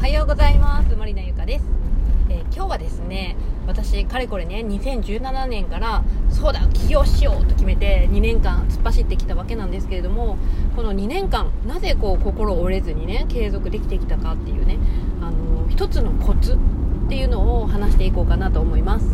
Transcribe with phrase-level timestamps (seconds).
[0.00, 0.96] はようございます。
[0.96, 1.64] 森田由香です、
[2.30, 10.38] えー、今日はですね私かれこれね2017年からそうだ起業しようと決めて2年間突っ走ってきたわけなんですけれども
[10.74, 14.78] この2年間なぜこう心折れずにね継続できてきたかっていうね
[15.20, 16.56] あの一つのコツっ
[17.10, 19.06] ていうのを話していこうかなと思います。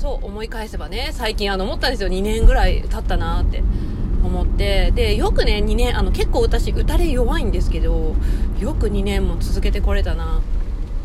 [0.00, 2.08] そう思い返せばね最近あの思ったんですよ。
[2.08, 3.62] 2年ぐらい経ったなって。
[4.28, 8.14] 思ってでよくね2年あの結構私打たれ弱いんですけど
[8.60, 10.40] よく2年も続けてこれたな。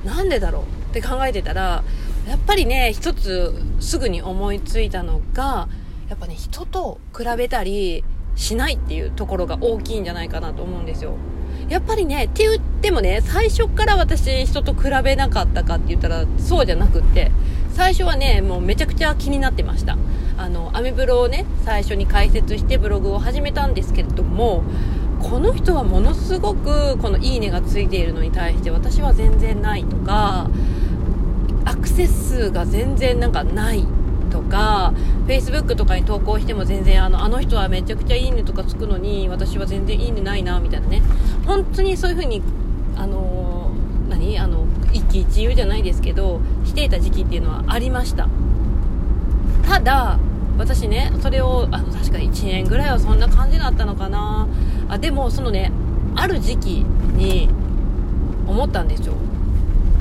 [0.06, 0.64] なんでだろう？
[0.92, 1.84] って考えてたら
[2.28, 5.70] やっぱりね一つすぐに思いついたのが
[6.10, 8.04] やっぱね人と比べたり
[8.36, 11.16] しないっていうところが大きいんじゃないかなと思うんですよ。
[11.70, 17.32] やっぱりねって言ってもね最初から私人と比べなかったかって言ったらそうじゃなくって
[17.74, 19.98] 最初はねもうめちゃくちゃ気になってました。
[20.38, 24.64] あのアメブロをね最初に解説してブログを始めたんですけれども
[25.22, 30.50] この人はものすごくこのいいねがついているのに対して私は全然ないとか
[31.66, 33.86] アクセス数が全然なんかない
[34.34, 34.94] とか
[35.28, 41.04] Facebook とかに投稿しても全然あのあの人はめちゃくちゃいいねとかつくのに私は全然いいねないなみたいなね。
[41.46, 42.42] 本当にそういう風に
[42.98, 43.70] あの
[44.10, 44.40] 何？
[44.40, 48.28] あの一喜一憂じゃないですけどしていた時期っていうのはありました。
[49.68, 50.18] ただ
[50.58, 54.48] 私ねそれをあの確か1年ぐらいはそんな感じだったのかな。
[54.90, 55.72] あでもそのね
[56.16, 56.68] ある時期
[57.16, 57.50] に
[58.48, 59.14] 思ったんですよ。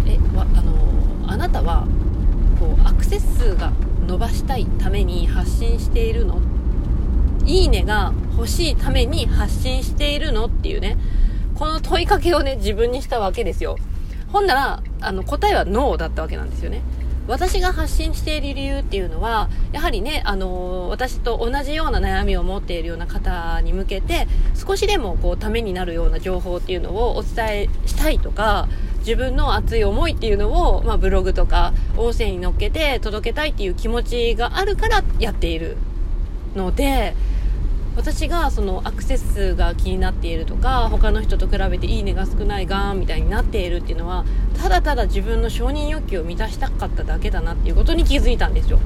[0.06, 0.72] えあの
[1.26, 1.86] あなたは
[3.12, 3.70] セス数が
[4.06, 6.40] 伸ばしたいために発信しているの？
[7.44, 10.46] いいねが欲しいために発信しているの？
[10.46, 10.96] っていうね。
[11.54, 13.76] この問いかけをね自分にしたわけですよ。
[14.28, 16.80] ほんならあの答えはノーだったわけなんですよね。
[17.28, 28.68] 私が発信している理由っていうのはやはりね、あのー、私と同じような悩みを持っているような方に向けて少しでもこうためになるような情報っていうのをお伝えしたいとか
[29.02, 35.76] 自分の熱い思いっていうのを、まあ、ブログとか音声に乗っけて届けたいっていう気持ちがあるからやっている
[36.54, 37.14] ので
[37.96, 44.24] 私がそのアクセス数が気になっているとか他の人と比べていいねが少ないがみたいになっているっていうのは
[44.60, 48.78] ただただ自分の承認欲求を満たしたかっただけだなっていうことに気づいたんですよ。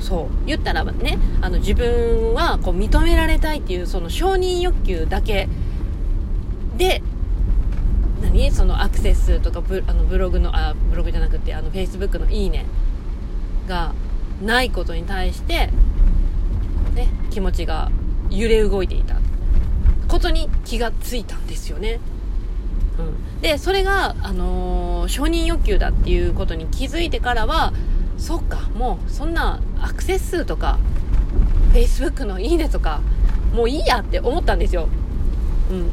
[0.00, 0.46] そう。
[0.46, 5.48] 言ったらねあの自分はこう認められたいっていうその承認欲求だけ
[6.76, 7.02] で
[8.32, 12.64] 何そのアクセス数とかブあのブログのあブログじゃなくてあのフェイスブックのいいね
[13.66, 13.92] が
[14.42, 15.70] ないことに対して
[16.94, 17.90] ね気持ちが
[18.30, 19.16] 揺れ動いていた
[20.08, 22.00] ことに気がついたんですよね。
[22.98, 27.72] うん、でそれが、あのー、承認欲求だっていうことに気づいてからは
[28.18, 30.78] そっかもうそんなアクセス数とか
[31.72, 33.00] Facebook のいいねとか
[33.54, 34.88] もういいやって思ったんですよ。
[35.70, 35.90] うん、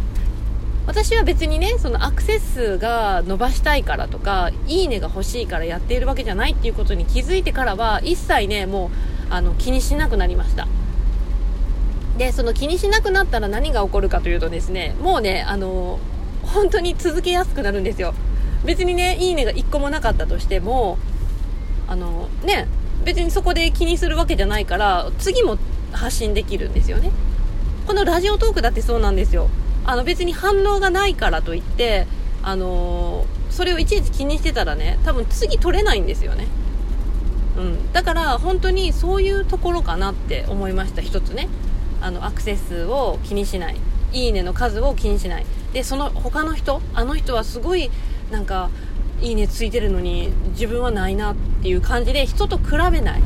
[0.87, 8.89] 私は別にねそのアクセス数が伸ばしたいからとかいいねが欲しいからやっているわけじゃないっていうことに気づいてからは一切ねもう
[9.29, 10.67] あの気にしなくなりました。
[12.17, 15.99] でその気にしなくなったら何が起こるかというとですねもうねあの
[16.41, 18.15] 本当に続けやすくなるんですよ。
[18.65, 20.97] 別にねいいねが1個もなかったとしても
[21.87, 22.67] あのね
[23.03, 25.57] 別にそこで気にするわけじゃないから次も
[25.91, 27.11] 発信できるんですよね。
[27.85, 29.49] このラジオトークだってそうなんですよ。
[29.87, 32.05] あの別に反応がないからといって
[32.43, 36.47] あのそれをいちいち気にしてたらね多分次取れないんですよね。
[37.57, 41.47] うん、だから本当にそういうところかなって思いました1つね。
[42.01, 43.77] あのアクセスを気にしない。
[44.13, 45.45] いいねの数を気にしない。
[45.73, 47.89] でその他の人あの人はすごい
[48.29, 48.69] なんか
[49.21, 53.23] いいねついてるのに自分はないなっていう感じで人と比べないっ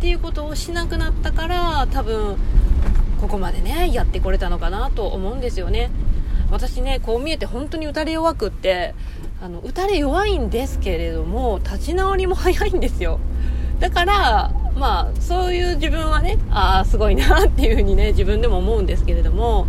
[0.00, 2.36] ていうことをしなくなったから多分
[3.20, 5.90] ここまでねやってこれたのかなと思うんですよね。
[6.50, 8.94] 私ねこう見えて本当に打たれ弱くって
[9.40, 13.20] あの打たれ弱いんですけれども立ち直りも早いんですよ。
[13.78, 19.66] だからまあそういう自分はねああすごいなっていう風にね自分でも思うんですけれども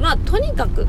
[0.00, 0.86] まあとにかく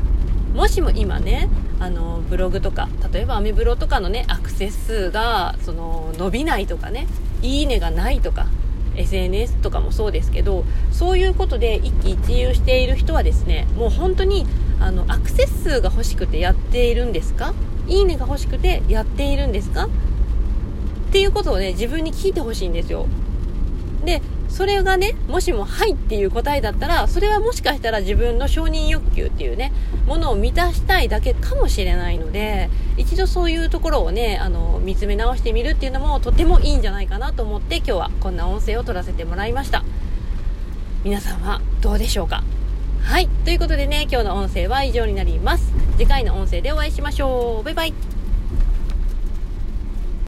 [0.54, 1.48] もしも今ね
[1.78, 7.06] あのブログとか例えばアメブロとかのねアクセス数がその伸びないとかね
[7.42, 8.46] いいねがないとか
[8.96, 14.46] SNS とかもそうですけどそういうことで一喜一憂している人はですねもう本当に
[14.80, 17.54] あのアクセス数が欲しくてやっているんですか？
[17.88, 19.86] いいねが欲しくてやっているんですか？
[19.86, 19.88] っ
[21.12, 23.06] ていうことをね自分に聞いてほしいんですよ。
[24.04, 29.72] でそれがねもしも「はい」っていう答えだったらそれはもしかしたら自分の承認欲求っていうね
[30.06, 39.84] ものを満たしたいだけかもしれないので一度そういうところをねあの見つめ直してみるっていうのもとてもいいんじゃないかなと思って今日はこんな音声を取らせてもらいました。
[41.04, 42.42] 皆さんはどうでしょうか？
[43.02, 43.28] はい。
[43.44, 45.72] ということでね今日の音声は以上になります。
[45.98, 47.64] 次回の音声でお会いしましょう。
[47.64, 48.15] バイバイ。